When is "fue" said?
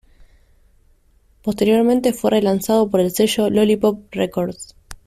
2.11-2.31